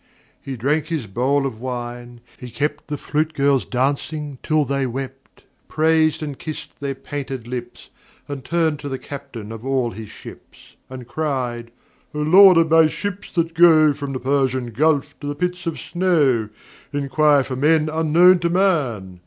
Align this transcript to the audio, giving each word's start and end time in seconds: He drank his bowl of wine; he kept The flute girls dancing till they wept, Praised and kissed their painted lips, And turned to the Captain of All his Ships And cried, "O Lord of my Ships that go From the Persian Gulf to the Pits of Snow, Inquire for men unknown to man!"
He 0.41 0.57
drank 0.57 0.87
his 0.87 1.05
bowl 1.05 1.45
of 1.45 1.59
wine; 1.61 2.21
he 2.39 2.49
kept 2.49 2.87
The 2.87 2.97
flute 2.97 3.33
girls 3.35 3.65
dancing 3.65 4.39
till 4.41 4.65
they 4.65 4.87
wept, 4.87 5.43
Praised 5.67 6.23
and 6.23 6.39
kissed 6.39 6.79
their 6.79 6.95
painted 6.95 7.47
lips, 7.47 7.91
And 8.27 8.43
turned 8.43 8.79
to 8.79 8.89
the 8.89 8.97
Captain 8.97 9.51
of 9.51 9.63
All 9.63 9.91
his 9.91 10.09
Ships 10.09 10.75
And 10.89 11.07
cried, 11.07 11.69
"O 12.15 12.19
Lord 12.23 12.57
of 12.57 12.71
my 12.71 12.87
Ships 12.87 13.31
that 13.33 13.53
go 13.53 13.93
From 13.93 14.13
the 14.13 14.19
Persian 14.19 14.71
Gulf 14.71 15.13
to 15.19 15.27
the 15.27 15.35
Pits 15.35 15.67
of 15.67 15.79
Snow, 15.79 16.49
Inquire 16.91 17.43
for 17.43 17.55
men 17.55 17.87
unknown 17.87 18.39
to 18.39 18.49
man!" 18.49 19.19